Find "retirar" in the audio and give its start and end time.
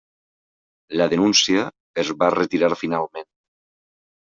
2.39-2.73